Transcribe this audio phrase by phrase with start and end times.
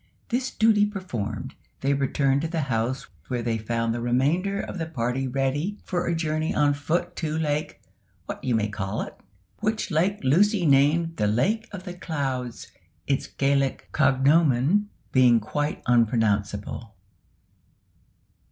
[0.29, 4.87] This duty performed, they returned to the house, where they found the remainder of the
[4.87, 7.79] party ready for a journey on foot to Lake
[8.25, 9.15] "What you may call it,"
[9.59, 12.71] which lake Lucy named the Lake of the Clouds,
[13.05, 16.95] its Gaelic cognomen being quite unpronounceable.